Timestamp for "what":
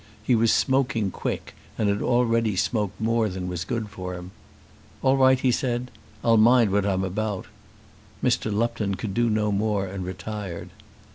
6.71-6.87